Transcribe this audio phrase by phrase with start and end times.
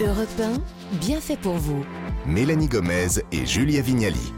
[0.00, 0.28] Europe
[0.92, 1.82] 1, bien fait pour vous.
[2.26, 4.32] Mélanie Gomez et Julia Vignali.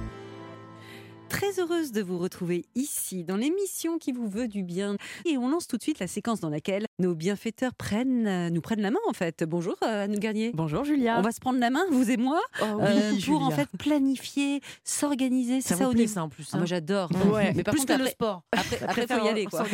[1.38, 4.96] Très heureuse de vous retrouver ici dans l'émission qui vous veut du bien.
[5.24, 8.60] Et on lance tout de suite la séquence dans laquelle nos bienfaiteurs prennent, euh, nous
[8.60, 9.44] prennent la main en fait.
[9.44, 10.50] Bonjour euh, Anne Garnier.
[10.52, 11.16] Bonjour Julia.
[11.16, 13.68] On va se prendre la main, vous et moi, Oh oui, euh, pour en fait
[13.78, 15.60] planifier, s'organiser.
[15.60, 16.12] C'est ça, ça, vous au plaît niveau.
[16.14, 16.48] ça en plus.
[16.52, 17.08] Ah, moi hein j'adore.
[17.32, 18.42] Ouais, Mais par plus contre, que le sport.
[18.50, 19.64] Après, après, faut y aller quoi.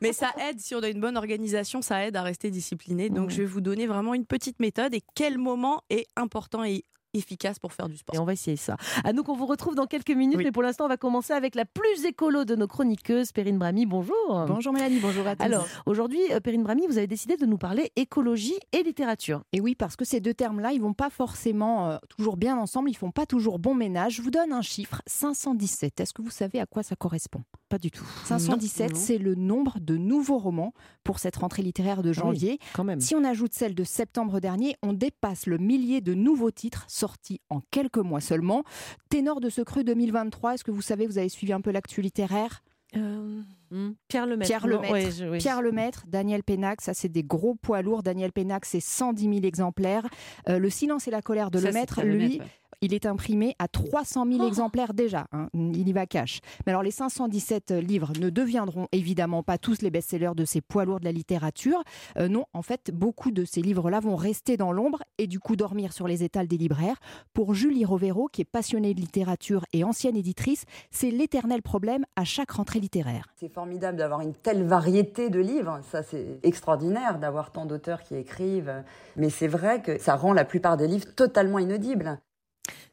[0.00, 3.10] Mais ça aide, si on a une bonne organisation, ça aide à rester discipliné.
[3.10, 6.84] Donc je vais vous donner vraiment une petite méthode et quel moment est important et
[7.18, 8.14] efficace pour faire du sport.
[8.14, 8.76] Et on va essayer ça.
[9.04, 10.44] À nous qu'on vous retrouve dans quelques minutes, Oui.
[10.44, 13.86] mais pour l'instant, on va commencer avec la plus écolo de nos chroniqueuses, Perrine Brami.
[13.86, 14.44] Bonjour.
[14.46, 15.42] Bonjour Mélanie, bonjour à tous.
[15.42, 19.42] Alors, aujourd'hui, euh, Perrine Brami, vous avez décidé de nous parler écologie et littérature.
[19.52, 22.90] et oui, parce que ces deux termes-là, ils vont pas forcément euh, toujours bien ensemble,
[22.90, 24.14] ils font pas toujours bon ménage.
[24.16, 26.00] Je vous donne un chiffre, 517.
[26.00, 27.42] Est-ce que vous savez à quoi ça correspond?
[27.68, 28.04] Pas du tout.
[28.26, 28.96] 517, non.
[28.98, 32.58] c'est le nombre de nouveaux romans pour cette rentrée littéraire de janvier.
[32.74, 33.00] Quand même.
[33.00, 37.05] Si on ajoute celle de septembre dernier, on dépasse le millier de nouveaux titres sortis
[37.50, 38.64] en quelques mois seulement.
[39.08, 42.00] Ténor de ce cru 2023, est-ce que vous savez, vous avez suivi un peu l'actu
[42.02, 42.62] littéraire?
[42.96, 43.40] Euh,
[43.72, 43.90] Hmm?
[44.06, 44.46] Pierre Lemaitre.
[44.46, 44.66] Pierre
[45.10, 45.24] je-
[45.60, 45.64] oui.
[45.64, 48.04] Lemaître, Daniel Pénac, ça c'est des gros poids lourds.
[48.04, 50.06] Daniel Pénac, c'est 110 000 exemplaires.
[50.48, 52.46] Euh, le silence et la colère de Ça, Lemaître, lui, ouais.
[52.80, 55.26] Il est imprimé à 300 000 Oh exemplaires déjà.
[55.32, 55.48] hein.
[55.54, 56.40] Il y va cash.
[56.66, 60.84] Mais alors les 517 livres ne deviendront évidemment pas tous les best-sellers de ces poids
[60.84, 61.82] lourds de la littérature.
[62.18, 65.56] Euh, non, en fait, beaucoup de ces livres-là vont rester dans l'ombre et du coup
[65.56, 66.96] dormir sur les étals des libraires.
[67.32, 72.24] Pour Julie Rovero, qui est passionnée de littérature et ancienne éditrice, c'est l'éternel problème à
[72.24, 73.26] chaque rentrée littéraire.
[73.36, 75.80] C'est formidable d'avoir une telle variété de livres.
[75.90, 78.82] Ça, c'est extraordinaire d'avoir tant d'auteurs qui écrivent.
[79.16, 82.18] Mais c'est vrai que ça rend la plupart des livres totalement inaudibles.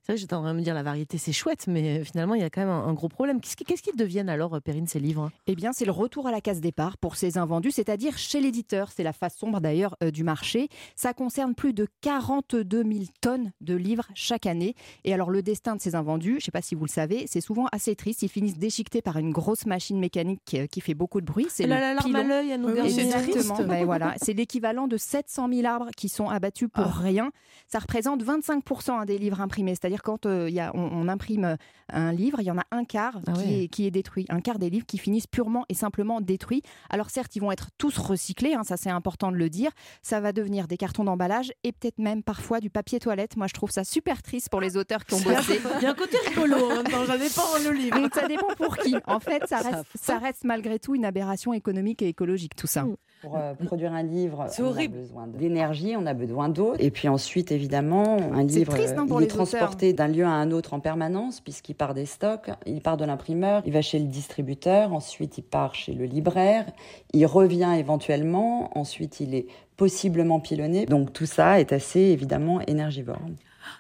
[0.06, 2.04] C'est vrai que j'étais en train de me dire la variété, c'est chouette, mais euh,
[2.04, 3.40] finalement, il y a quand même un, un gros problème.
[3.40, 6.28] Qu'est-ce qui- qu'est-ce qu'ils deviennent alors, euh, Perrine, ces livres Eh bien, c'est le retour
[6.28, 8.92] à la case départ pour ces invendus, c'est-à-dire chez l'éditeur.
[8.94, 10.68] C'est la face sombre d'ailleurs euh, du marché.
[10.98, 14.76] Ça concerne plus de 42 000 tonnes de livres chaque année.
[15.06, 17.24] Et alors, le destin de ces invendus, je ne sais pas si vous le savez,
[17.28, 18.24] c'est souvent assez triste.
[18.24, 21.48] Ils finissent déchiquetés par une grosse machine mécanique qui fait beaucoup de bruit.
[21.50, 22.20] C'est la larme pilon.
[22.20, 22.92] à l'œil, à nous Oui, oui, garder.
[22.92, 23.54] c'est Exactement.
[23.56, 23.70] triste.
[23.70, 27.00] Ben voilà, c'est l'équivalent de 700 000 arbres qui sont abattus pour Ah.
[27.02, 27.32] rien.
[27.68, 29.72] Ça représente 25% hein, des livres imprimés.
[29.76, 31.58] C'est-à-dire quand euh, il y a, on, on imprime
[31.92, 33.64] un livre, il y en a un quart Ah qui, ouais.
[33.64, 34.26] est, qui est détruit.
[34.30, 36.62] Un quart des livres qui finissent purement et simplement détruits.
[36.90, 39.72] Alors certes, ils vont être tous recyclés, hein, ça c'est important de le dire.
[40.02, 43.38] Ça va devenir des cartons d'emballage et peut-être même parfois du papier toilette.
[43.38, 45.60] Moi, je trouve ça super triste pour les auteurs qui ont bossé.
[45.78, 48.00] Il y a un côté rigolo en même temps, j'avais pas le livre.
[48.00, 48.96] Donc ça dépend pour qui.
[49.06, 52.68] En fait, ça Ça reste, ça reste malgré tout une aberration économique et écologique, tout
[52.68, 52.86] ça.
[53.24, 54.98] Pour euh, produire un livre, C'est on horrible.
[54.98, 56.74] a besoin d'énergie, on a besoin d'eau.
[56.78, 59.48] Et puis ensuite, évidemment, un C'est livre, triste, hein, euh, pour il est auteurs.
[59.48, 63.06] transporté d'un lieu à un autre en permanence, puisqu'il part des stocks, il part de
[63.06, 66.66] l'imprimeur, il va chez le distributeur, ensuite il part chez le libraire,
[67.14, 69.48] il revient éventuellement, ensuite il est
[69.78, 70.86] possiblement pilonné.
[70.86, 73.20] Donc tout ça est assez évidemment énergivore.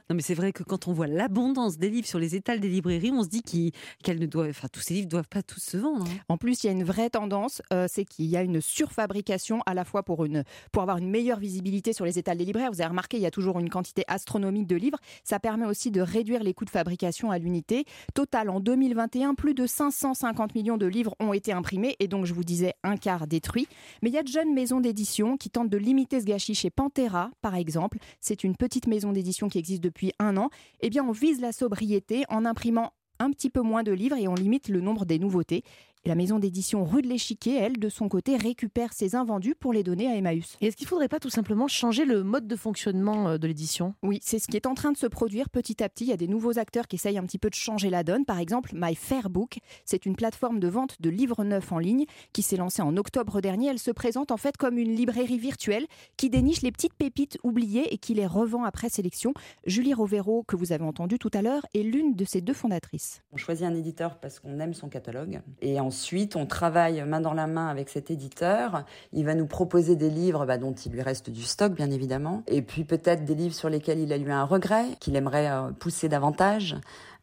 [0.09, 2.69] Non, mais c'est vrai que quand on voit l'abondance des livres sur les étals des
[2.69, 5.77] librairies, on se dit qu'elles ne doivent, enfin, tous ces livres doivent pas tous se
[5.77, 6.05] vendre.
[6.05, 6.17] hein.
[6.29, 9.61] En plus, il y a une vraie tendance, euh, c'est qu'il y a une surfabrication
[9.65, 12.71] à la fois pour, une, pour avoir une meilleure visibilité sur les étals des libraires.
[12.71, 14.99] Vous avez remarqué, il y a toujours une quantité astronomique de livres.
[15.23, 17.85] Ça permet aussi de réduire les coûts de fabrication à l'unité.
[18.13, 22.33] Total, en 2021, plus de 550 millions de livres ont été imprimés et donc, je
[22.33, 23.67] vous disais, un quart détruit.
[24.01, 26.69] Mais il y a de jeunes maisons d'édition qui tentent de limiter ce gâchis chez
[26.69, 27.97] Pantera, par exemple.
[28.21, 30.49] C'est une petite maison d'édition qui existe depuis un an.
[30.81, 34.35] Eh on vise la sobriété en imprimant un petit peu moins de livres et on
[34.35, 35.63] limite le nombre des nouveautés.
[36.05, 39.71] Et la maison d'édition Rue de l'Échiquier, elle, de son côté, récupère ses invendus pour
[39.71, 40.57] les donner à Emmaüs.
[40.59, 43.47] Et est-ce qu'il ne faudrait pas tout simplement changer le mode de fonctionnement euh, de
[43.47, 43.95] l'édition?
[44.03, 46.03] Oui, c'est ce qui est en train de se produire petit à petit.
[46.03, 48.25] Il y a des nouveaux acteurs qui essayent un petit peu de changer la donne.
[48.25, 52.03] Par exemple, My Fair Book, c'est une plateforme de vente de livres neufs en ligne
[52.33, 53.67] qui s'est lancée en octobre dernier.
[53.67, 55.87] Elle se présente en fait comme une librairie virtuelle
[56.17, 59.33] qui déniche les petites pépites oubliées et qui les revend après sélection.
[59.65, 63.21] Julie Rovero, que vous avez entendu tout à l'heure, est l'une de ses deux fondatrices.
[63.31, 65.39] On choisit un éditeur parce qu'on aime son catalogue.
[65.61, 68.83] Et ensuite, on travaille main dans la main avec cet éditeur.
[69.11, 72.41] Il va nous proposer des livres bah, dont il lui reste du stock, bien évidemment.
[72.47, 75.69] Et puis peut-être des livres sur lesquels il a eu un regret, qu'il aimerait euh,
[75.69, 76.77] pousser davantage.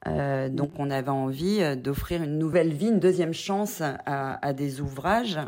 [0.07, 4.53] Euh, donc on avait envie euh, d'offrir une nouvelle vie, une deuxième chance à, à
[4.53, 5.41] des ouvrages.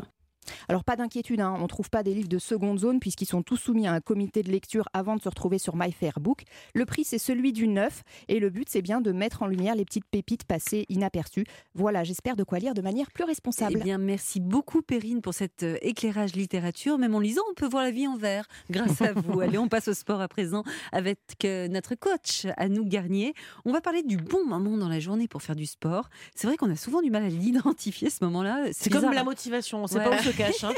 [0.69, 3.43] Alors pas d'inquiétude, hein, on ne trouve pas des livres de seconde zone puisqu'ils sont
[3.43, 6.43] tous soumis à un comité de lecture avant de se retrouver sur My Fair Book.
[6.73, 9.75] Le prix c'est celui du neuf et le but c'est bien de mettre en lumière
[9.75, 11.45] les petites pépites passées inaperçues.
[11.75, 13.77] Voilà, j'espère de quoi lire de manière plus responsable.
[13.79, 16.97] Eh bien, merci beaucoup, Perrine, pour cet euh, éclairage littérature.
[16.97, 19.39] Même en lisant, on peut voir la vie en vert grâce à vous.
[19.41, 23.33] Allez, on passe au sport à présent avec euh, notre coach, Anouk Garnier.
[23.65, 26.09] On va parler du bon moment dans la journée pour faire du sport.
[26.35, 28.65] C'est vrai qu'on a souvent du mal à l'identifier, ce moment-là.
[28.71, 30.09] C'est comme la motivation, on ne sait Ouais.
[30.09, 30.52] pas où se cache.
[30.63, 30.73] Hein.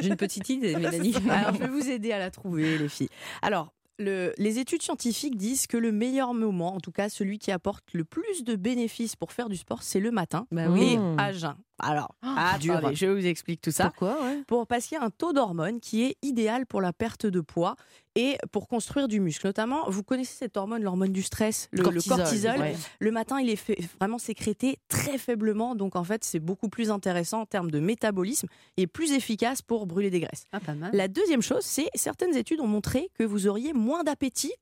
[0.00, 1.14] J'ai une petite idée, Mélanie.
[1.30, 3.08] Alors, je vais vous aider à la trouver, les filles.
[3.42, 7.50] Alors, le- les études scientifiques disent que le meilleur moment, en tout cas celui qui
[7.50, 11.16] apporte le plus de bénéfices pour faire du sport, c'est le matin Bah et Mmh.
[11.18, 11.56] à jeun.
[11.78, 13.90] Alors, attendez, je vous explique tout ça.
[13.90, 16.92] Pourquoi ouais Pour parce qu'il y a un taux d'hormone qui est idéal pour la
[16.92, 17.76] perte de poids
[18.14, 19.46] et pour construire du muscle.
[19.46, 22.58] Notamment, vous connaissez cette hormone, l'hormone du stress, le le cortisol.
[22.58, 22.74] Ouais.
[22.98, 26.90] Le matin, il est fait- vraiment sécrété très faiblement, donc en fait, c'est beaucoup plus
[26.90, 28.48] intéressant en termes de métabolisme
[28.78, 30.44] et plus efficace pour brûler des graisses.
[30.52, 30.90] Ah, pas mal.
[30.94, 34.52] La deuxième chose, c'est certaines études ont montré que vous auriez moins d'appétit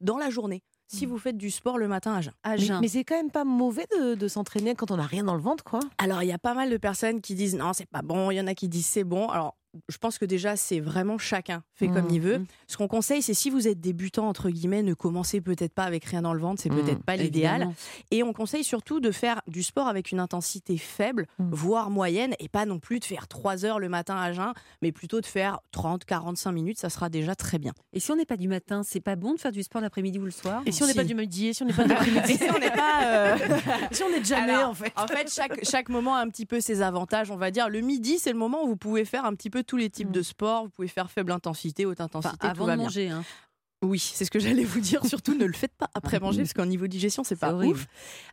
[0.00, 2.32] dans la journée si vous faites du sport le matin à jeun.
[2.42, 2.80] À Mais, jeun.
[2.80, 5.40] mais c'est quand même pas mauvais de, de s'entraîner quand on n'a rien dans le
[5.40, 5.80] ventre, quoi.
[5.98, 8.30] Alors, il y a pas mal de personnes qui disent non, c'est pas bon.
[8.30, 9.28] Il y en a qui disent c'est bon.
[9.28, 9.56] Alors,
[9.88, 12.38] je pense que déjà, c'est vraiment chacun fait comme Mmh, il veut.
[12.38, 12.46] mmh.
[12.68, 16.04] Ce qu'on conseille, c'est si vous êtes débutant, entre guillemets, ne commencez peut-être pas avec
[16.04, 16.62] rien dans le ventre.
[16.62, 17.68] C'est Mmh, peut-être pas l'idéal.
[18.10, 22.48] Et on conseille surtout de faire du sport avec une intensité faible, voire moyenne, et
[22.48, 25.58] pas non plus de faire 3 heures le matin à jeun, mais plutôt de faire
[25.74, 26.78] 30-45 minutes.
[26.78, 27.72] Ça sera déjà très bien.
[27.92, 30.18] Et si on n'est pas du matin, c'est pas bon de faire du sport l'après-midi
[30.18, 30.98] ou le soir Et si on n'est Si.
[30.98, 33.04] pas du midi, et si on n'est pas de l'après-midi, Et si on n'est pas.
[33.04, 33.36] euh,
[33.90, 34.92] si on est de jamais, Alors, en fait.
[34.96, 37.30] En fait, chaque, chaque moment a un petit peu ses avantages.
[37.30, 39.63] On va dire, le midi, c'est le moment où vous pouvez faire un petit peu
[39.64, 40.12] tous les types Mm.
[40.12, 40.64] de sports.
[40.64, 42.84] Vous pouvez faire faible intensité, haute Enfin, intensité, tout avant va de bien.
[42.84, 43.08] manger.
[43.10, 43.24] hein.
[43.84, 45.04] Oui, c'est ce que j'allais vous dire.
[45.06, 47.74] Surtout, ne le faites pas après manger, parce qu'en niveau digestion, c'est pas horrible.
[47.74, 47.86] ouf.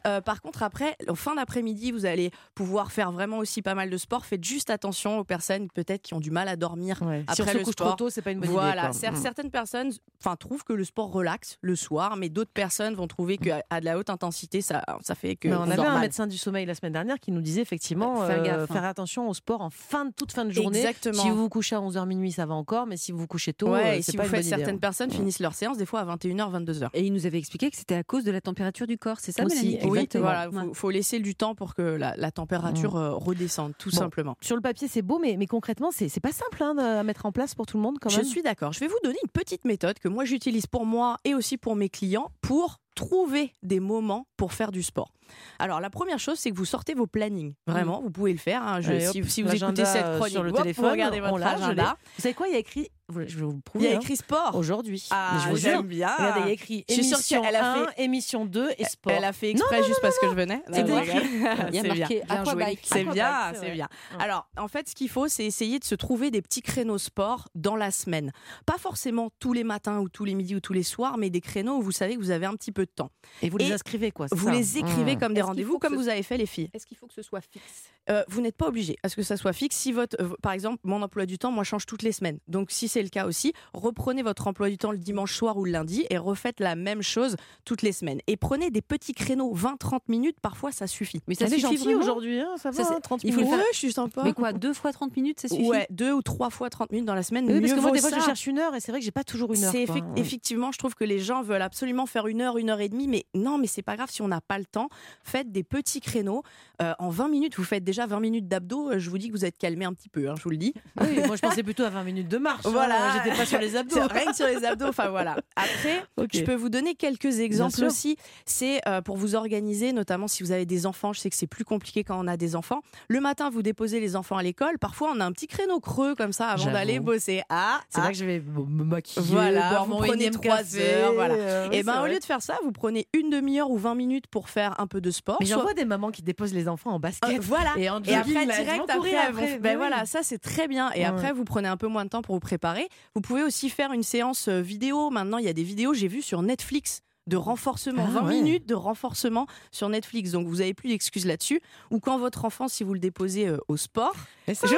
[0.07, 3.89] Euh, par contre, après, en fin d'après-midi, vous allez pouvoir faire vraiment aussi pas mal
[3.89, 4.25] de sport.
[4.25, 7.00] Faites juste attention aux personnes peut-être qui ont du mal à dormir.
[7.01, 7.24] Ouais.
[7.33, 9.00] si on Après se le couche sport, trop tôt, c'est pas une bonne Voilà, idée.
[9.00, 9.12] Quoi.
[9.12, 9.15] Mm.
[9.21, 9.92] certaines personnes
[10.24, 13.80] enfin, trouvent que le sport relaxe le soir, mais d'autres personnes vont trouver qu'à à
[13.80, 15.48] de la haute intensité, ça, ça fait que.
[15.48, 16.01] Mais on on avait dort un mal.
[16.01, 18.74] médecin du sommeil la semaine dernière qui nous disait effectivement Faire euh, gaffe, hein.
[18.74, 20.80] faire attention au sport en fin de toute fin de journée.
[20.80, 21.21] Exactement.
[21.24, 23.53] Si vous vous couchez à 11h minuit, ça va encore, mais si vous vous couchez
[23.53, 24.80] tôt, Ouais, euh, et c'est si pas vous une faites bonne idée, certaines hein.
[24.80, 25.13] personnes Mm.
[25.13, 26.90] finissent leur séance des fois à 21h, 22h.
[26.94, 29.32] Et il nous avait expliqué que c'était à cause de la température du corps, c'est
[29.32, 29.90] ça, Aussi, Mélanie?
[29.90, 33.90] Oui, voilà, faut, faut laisser du temps pour que la, la température euh, redescende, tout
[33.90, 33.98] Bon.
[33.98, 34.38] simplement.
[34.42, 37.32] Sur le papier, c'est beau, mais, mais concrètement, c'est pas simple hein, à mettre en
[37.32, 38.26] place pour tout le monde quand Je même.
[38.26, 38.72] suis d'accord.
[38.74, 41.76] Je vais vous donner une petite méthode que moi j'utilise pour moi et aussi pour
[41.76, 45.12] mes clients pour trouver des moments pour faire du sport.
[45.60, 47.54] Alors la première chose, c'est que vous sortez vos plannings.
[47.68, 48.62] Vraiment, vous pouvez le faire.
[48.63, 48.81] hein.
[48.81, 50.92] Je- Allez, si, hop, si vous écoutez cette euh, chronique, sur le hop, vous téléphone,
[50.92, 51.98] regardez votre agenda.
[52.18, 53.89] Vous savez quoi Il y a écrit, je vais vous le Il prouver.
[53.89, 54.56] y a hein, écrit sport.
[54.56, 55.06] aujourd'hui.
[55.12, 55.83] Ah, je vous jure.
[55.83, 56.10] bien.
[56.18, 58.69] Regardez, il y a écrit Je suis sûre émission qu'elle a 1, fait- émission 2
[58.78, 59.13] et sport.
[59.16, 60.63] Elle a fait exprès juste parce que je venais.
[60.69, 60.78] Non.
[60.78, 61.95] Il y a C'est bien.
[61.95, 62.22] marqué.
[62.30, 62.80] Aquabike.
[62.84, 63.88] C'est bien, c'est bien.
[64.19, 67.48] Alors, en fait, ce qu'il faut, c'est essayer de se trouver des petits créneaux sport
[67.56, 68.31] dans la semaine.
[68.66, 71.42] Pas forcément tous les matins ou tous les midis ou tous les soirs, mais des
[71.42, 73.12] créneaux où vous savez que vous avez un petit peu de temps.
[73.42, 75.19] Et vous les inscrivez quoi Vous ça les écrivez Mmh.
[75.22, 76.70] Comme des rendez-vous, comme ce- vous avez fait les filles.
[76.74, 77.64] Est-ce qu'il faut que ce soit fixe?
[78.10, 79.76] Euh, vous n'êtes pas obligé à ce que ça soit fixe.
[79.78, 82.40] Si votre, euh, par exemple, mon emploi du temps, moi, change toutes les semaines.
[82.48, 85.66] Donc, si c'est le cas aussi, reprenez votre emploi du temps le dimanche soir ou
[85.66, 88.20] le lundi et refaites la même chose toutes les semaines.
[88.28, 91.22] Et prenez des petits créneaux, 20-30 minutes, parfois ça suffit.
[91.28, 93.46] Mais ça est suffit aujourd'hui, hein, ça va, Ça, c'est- hein, 30 il faut le
[93.46, 93.60] minutes.
[93.60, 94.24] faire- je suis sympa.
[94.24, 95.68] Mais quoi, deux fois 30 minutes, ça suffit?
[95.70, 97.46] Ouais, deux ou trois fois 30 minutes dans la semaine.
[97.46, 98.20] Oui, parce mieux que moi, vaut des fois, ça.
[98.20, 99.72] je cherche une heure et c'est vrai que j'ai pas toujours une heure.
[99.72, 99.98] C'est quoi.
[100.16, 103.08] effectivement, je trouve que les gens veulent absolument faire une heure, une heure et demie,
[103.08, 104.90] mais non, mais c'est pas grave si on n'a pas le temps.
[105.24, 106.44] Faites des petits créneaux.
[106.81, 108.92] Euh, en 20 minutes, vous faites déjà 20 minutes d'abdos.
[108.92, 110.58] euh, Je vous dis que vous êtes calmé un petit peu, hein, je vous le
[110.58, 110.74] dis.
[111.00, 112.66] Oui, moi, je pensais plutôt à 20 minutes de marche.
[112.66, 112.96] hein, Voilà.
[113.24, 113.96] J'étais pas sur les abdos.
[114.10, 115.38] Rien que sur les abdos, enfin voilà.
[115.56, 116.04] Après,
[116.34, 118.18] je peux vous donner quelques exemples aussi.
[118.46, 121.13] C'est euh, pour vous organiser, notamment si vous avez des enfants.
[121.13, 122.81] Je sais que c'est plus compliqué quand on a des enfants.
[123.10, 124.80] Le matin, vous déposez les enfants à l'école.
[124.80, 127.42] Parfois, on a un petit créneau creux comme ça avant d'aller bosser.
[127.50, 128.04] Ah, C'est ah.
[128.04, 131.13] vrai que je vais me maquiller, Voilà, boire vous mon prenez énième trois café, heures,
[131.13, 131.34] voilà.
[131.36, 133.96] euh, Et ouais, ben au lieu de faire ça, vous prenez une demi-heure ou 20
[133.96, 135.38] minutes pour faire un peu de sport.
[135.39, 137.29] Mais j'en Soit- vois des mamans qui déposent les enfants en basket.
[137.39, 137.74] Euh, voilà.
[137.77, 139.75] Et en Et après, direct, vont après, ben oui.
[139.75, 140.91] voilà, ça c'est très bien.
[140.93, 141.05] Et Ouais.
[141.05, 142.88] après, vous prenez un peu moins de temps pour vous préparer.
[143.15, 145.10] Vous pouvez aussi faire une séance euh, vidéo.
[145.10, 148.34] Maintenant, il y a des vidéos, j'ai vu sur Netflix de renforcement, Ah 20 ouais.
[148.41, 150.31] minutes de renforcement sur Netflix.
[150.31, 151.62] Donc vous avez plus d'excuses là-dessus.
[151.91, 154.13] Ou quand votre enfant, si vous le déposez euh, au sport,
[154.48, 154.75] ça je aussi,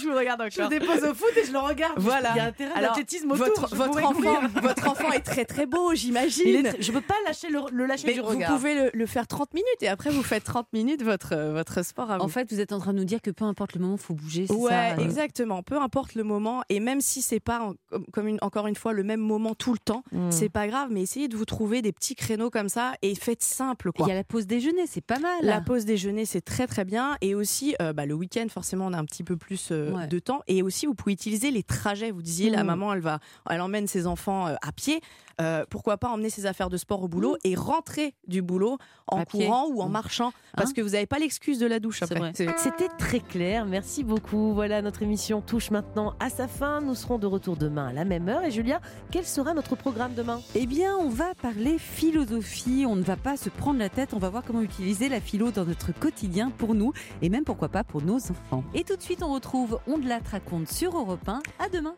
[0.00, 0.68] je vous regarde je encore.
[0.68, 1.94] dépose au foot et je le regarde.
[1.96, 2.30] Voilà.
[2.34, 3.46] Il y a Alors, d'athlétisme autour.
[3.46, 6.72] Votre, je votre enfant, votre enfant est très très beau, j'imagine.
[6.78, 9.54] Je peux pas lâcher le, le lâcher Mais du vous pouvez le, le faire 30
[9.54, 12.24] minutes et après vous faites 30 minutes votre, votre sport à vous.
[12.24, 14.00] En fait, vous êtes en train de nous dire que peu importe le moment, il
[14.02, 15.62] faut bouger, Ouais, ça euh, exactement.
[15.62, 17.72] Peu importe le moment, et même si c'est pas
[18.12, 20.30] comme- une- encore une fois le même moment tout le temps, Mm.
[20.30, 20.88] c'est pas grave.
[20.90, 24.10] Mais essayez de vous trouver des petits créneaux comme ça et faites simple Il y
[24.10, 25.32] a la pause déjeuner, c'est pas mal.
[25.42, 27.16] La pause déjeuner, c'est très très bien.
[27.20, 30.06] Et aussi, euh, bah, le week-end, forcément, on a un petit peu plus euh, Ouais.
[30.06, 30.40] de temps.
[30.46, 32.10] Et aussi, vous pouvez utiliser les trajets.
[32.10, 32.66] Vous disiez, la Mm.
[32.66, 33.18] maman, elle va,
[33.50, 35.00] elle emmène ses enfants euh, à pied.
[35.40, 39.20] Euh, pourquoi pas emmener ses affaires de sport au boulot et rentrer du boulot en
[39.22, 39.46] À pied.
[39.46, 39.92] courant ou en Mm.
[39.92, 42.32] marchant, parce Hein que vous n'avez pas l'excuse de la douche C'est après.
[42.56, 44.54] C'était très clair, merci beaucoup.
[44.54, 46.80] Voilà, notre émission touche maintenant à sa fin.
[46.80, 48.44] Nous serons de retour demain à la même heure.
[48.44, 48.80] Et Julia,
[49.10, 50.40] quel sera notre programme demain?
[50.54, 52.84] Eh bien, on va parler philosophie.
[52.86, 54.14] On ne va pas se prendre la tête.
[54.14, 56.92] On va voir comment utiliser la philo dans notre quotidien pour nous
[57.22, 58.62] et même pourquoi pas pour nos enfants.
[58.72, 61.42] Et tout de suite, on retrouve On de la raconte sur Europe 1.
[61.58, 61.94] À demain.